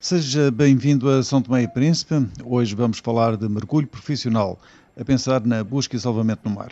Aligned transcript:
Seja 0.00 0.48
bem-vindo 0.52 1.10
a 1.10 1.24
São 1.24 1.42
Tomé 1.42 1.64
e 1.64 1.68
Príncipe. 1.68 2.14
Hoje 2.44 2.72
vamos 2.72 3.00
falar 3.00 3.36
de 3.36 3.48
mergulho 3.48 3.88
profissional, 3.88 4.56
a 4.96 5.04
pensar 5.04 5.44
na 5.44 5.64
busca 5.64 5.96
e 5.96 5.98
salvamento 5.98 6.48
no 6.48 6.54
mar. 6.54 6.70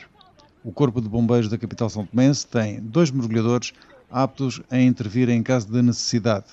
O 0.62 0.70
Corpo 0.70 1.00
de 1.00 1.08
Bombeiros 1.08 1.48
da 1.48 1.58
capital 1.58 1.90
São 1.90 2.06
Tomense 2.06 2.46
tem 2.46 2.80
dois 2.80 3.10
mergulhadores 3.10 3.72
aptos 4.08 4.62
a 4.70 4.80
intervir 4.80 5.28
em 5.28 5.42
caso 5.42 5.66
de 5.66 5.82
necessidade. 5.82 6.46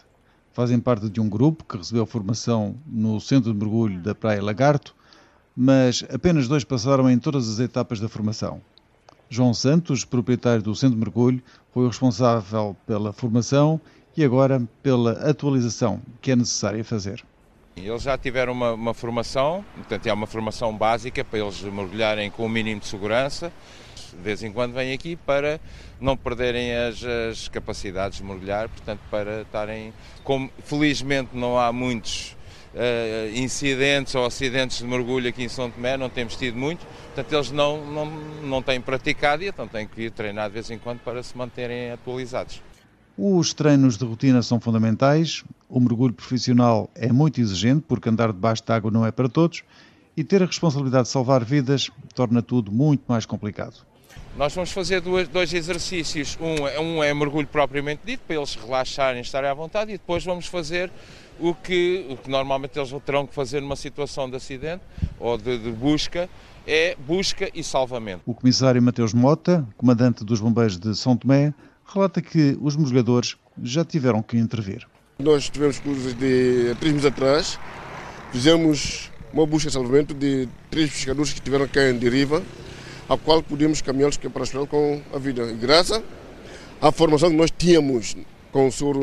Fazem 0.51 0.79
parte 0.79 1.11
de 1.11 1.21
um 1.21 1.29
grupo 1.29 1.63
que 1.63 1.77
recebeu 1.77 2.07
formação 2.07 2.75
no 2.87 3.21
Centro 3.21 3.53
de 3.53 3.59
Mergulho 3.59 4.01
da 4.01 4.15
Praia 4.15 4.41
Lagarto, 4.41 4.95
mas 5.55 6.03
apenas 6.11 6.47
dois 6.47 6.63
passaram 6.63 7.07
em 7.07 7.19
todas 7.19 7.47
as 7.47 7.59
etapas 7.59 7.99
da 7.99 8.09
formação. 8.09 8.59
João 9.33 9.51
Santos, 9.51 10.05
proprietário 10.05 10.61
do 10.61 10.75
Centro 10.75 10.95
Mergulho, 10.95 11.41
foi 11.73 11.85
o 11.85 11.87
responsável 11.87 12.77
pela 12.85 13.11
formação 13.11 13.81
e 14.15 14.23
agora 14.23 14.61
pela 14.83 15.13
atualização 15.27 15.99
que 16.21 16.31
é 16.31 16.35
necessária 16.35 16.83
fazer. 16.83 17.25
Eles 17.75 18.03
já 18.03 18.15
tiveram 18.15 18.53
uma, 18.53 18.73
uma, 18.73 18.93
formação, 18.93 19.65
portanto 19.75 20.05
é 20.05 20.13
uma 20.13 20.27
formação 20.27 20.77
básica 20.77 21.25
para 21.25 21.39
eles 21.39 21.59
mergulharem 21.61 22.29
com 22.29 22.45
o 22.45 22.49
mínimo 22.49 22.79
de 22.79 22.85
segurança. 22.85 23.51
De 24.11 24.21
vez 24.21 24.43
em 24.43 24.53
quando 24.53 24.73
vêm 24.73 24.93
aqui 24.93 25.15
para 25.15 25.59
não 25.99 26.15
perderem 26.15 26.71
as, 26.75 27.03
as 27.03 27.47
capacidades 27.47 28.19
de 28.19 28.23
mergulhar, 28.23 28.69
portanto 28.69 28.99
para 29.09 29.41
estarem, 29.41 29.91
como 30.23 30.51
felizmente 30.63 31.31
não 31.33 31.57
há 31.57 31.73
muitos 31.73 32.37
uh, 32.73 33.37
incidentes 33.37 34.15
ou 34.15 34.25
acidentes 34.25 34.79
de 34.79 34.85
mergulho 34.85 35.29
aqui 35.29 35.43
em 35.43 35.49
São 35.49 35.69
Tomé, 35.69 35.97
não 35.97 36.09
temos 36.09 36.35
tido 36.35 36.57
muito, 36.57 36.85
portanto 36.85 37.33
eles 37.33 37.51
não, 37.51 37.85
não, 37.85 38.05
não 38.43 38.61
têm 38.61 38.81
praticado 38.81 39.43
e 39.43 39.47
então 39.47 39.67
têm 39.67 39.87
que 39.87 40.03
ir 40.03 40.11
treinar 40.11 40.47
de 40.49 40.53
vez 40.55 40.69
em 40.69 40.77
quando 40.77 40.99
para 40.99 41.21
se 41.23 41.37
manterem 41.37 41.91
atualizados. 41.91 42.61
Os 43.17 43.53
treinos 43.53 43.97
de 43.97 44.05
rotina 44.05 44.41
são 44.41 44.59
fundamentais, 44.59 45.43
o 45.69 45.79
mergulho 45.79 46.13
profissional 46.13 46.89
é 46.95 47.11
muito 47.11 47.39
exigente 47.39 47.83
porque 47.87 48.09
andar 48.09 48.31
debaixo 48.31 48.63
de 48.65 48.71
água 48.71 48.89
não 48.89 49.05
é 49.05 49.11
para 49.11 49.29
todos 49.29 49.63
e 50.17 50.23
ter 50.23 50.41
a 50.41 50.45
responsabilidade 50.45 51.03
de 51.03 51.09
salvar 51.09 51.43
vidas 51.43 51.89
torna 52.15 52.41
tudo 52.41 52.71
muito 52.71 53.03
mais 53.07 53.25
complicado. 53.25 53.85
Nós 54.35 54.53
vamos 54.53 54.71
fazer 54.71 54.99
dois, 54.99 55.27
dois 55.27 55.53
exercícios. 55.53 56.37
Um, 56.41 56.67
é, 56.67 56.79
um 56.79 57.03
é 57.03 57.13
mergulho 57.13 57.47
propriamente 57.47 58.01
dito, 58.05 58.21
para 58.25 58.35
eles 58.35 58.55
relaxarem, 58.55 59.21
estarem 59.21 59.49
à 59.49 59.53
vontade, 59.53 59.91
e 59.91 59.97
depois 59.97 60.23
vamos 60.23 60.47
fazer 60.47 60.91
o 61.39 61.53
que, 61.53 62.05
o 62.09 62.17
que 62.17 62.29
normalmente 62.29 62.77
eles 62.77 62.91
terão 63.05 63.27
que 63.27 63.33
fazer 63.33 63.61
numa 63.61 63.75
situação 63.75 64.29
de 64.29 64.35
acidente 64.35 64.83
ou 65.19 65.37
de, 65.37 65.57
de 65.57 65.71
busca, 65.71 66.29
é 66.65 66.95
busca 66.95 67.49
e 67.53 67.63
salvamento. 67.63 68.21
O 68.25 68.33
comissário 68.33 68.81
Mateus 68.81 69.13
Mota, 69.13 69.67
comandante 69.77 70.23
dos 70.23 70.39
bombeiros 70.39 70.79
de 70.79 70.95
São 70.95 71.15
Tomé, 71.15 71.53
relata 71.85 72.21
que 72.21 72.57
os 72.61 72.75
mergulhadores 72.75 73.35
já 73.61 73.83
tiveram 73.83 74.21
que 74.23 74.37
intervir. 74.37 74.87
Nós 75.19 75.49
tivemos 75.49 75.79
cursos 75.79 76.13
de 76.15 76.75
três 76.79 76.93
meses 76.93 77.05
atrás, 77.05 77.59
fizemos 78.31 79.11
uma 79.31 79.45
busca 79.45 79.69
e 79.69 79.71
salvamento 79.71 80.13
de 80.13 80.47
três 80.71 80.89
pescadores 80.89 81.31
que 81.31 81.39
estiveram 81.39 81.67
cá 81.67 81.89
em 81.89 81.97
deriva, 81.97 82.41
a 83.13 83.17
qual 83.17 83.43
podemos 83.43 83.81
caminhá-los 83.81 84.17
para 84.17 84.65
com 84.65 85.01
a 85.13 85.19
vida. 85.19 85.43
E 85.43 85.53
graças 85.53 86.01
à 86.81 86.91
formação 86.91 87.29
que 87.29 87.35
nós 87.35 87.51
tínhamos 87.51 88.15
com 88.51 88.67
o 88.67 88.71
senhor 88.71 88.95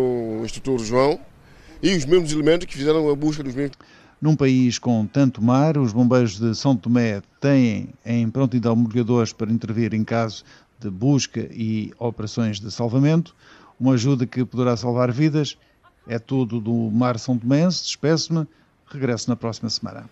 instrutor 0.44 0.78
João 0.80 1.20
e 1.82 1.94
os 1.96 2.04
mesmos 2.04 2.32
elementos 2.32 2.66
que 2.66 2.76
fizeram 2.76 3.08
a 3.08 3.14
busca 3.14 3.42
dos 3.42 3.54
mesmos. 3.54 3.76
Num 4.20 4.36
país 4.36 4.78
com 4.78 5.06
tanto 5.06 5.42
mar, 5.42 5.78
os 5.78 5.92
bombeiros 5.92 6.38
de 6.38 6.54
São 6.54 6.76
Tomé 6.76 7.22
têm 7.40 7.88
em 8.04 8.28
prontidão 8.28 8.76
mergulhadores 8.76 9.32
para 9.32 9.50
intervir 9.50 9.94
em 9.94 10.04
caso 10.04 10.44
de 10.78 10.90
busca 10.90 11.48
e 11.50 11.92
operações 11.98 12.58
de 12.58 12.70
salvamento, 12.70 13.34
uma 13.78 13.94
ajuda 13.94 14.26
que 14.26 14.44
poderá 14.44 14.76
salvar 14.76 15.10
vidas. 15.12 15.56
É 16.06 16.18
tudo 16.18 16.60
do 16.60 16.72
Mar 16.90 17.18
São 17.18 17.38
Tomense, 17.38 17.84
despeço-me, 17.84 18.46
regresso 18.86 19.30
na 19.30 19.36
próxima 19.36 19.70
semana. 19.70 20.08